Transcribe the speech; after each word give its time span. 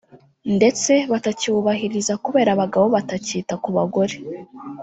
ndetse 0.57 0.91
batakiwubahiriza 1.11 2.13
kubera 2.25 2.49
abagabo 2.55 2.85
batakita 2.95 3.53
ku 3.63 3.69
bagore 3.77 4.15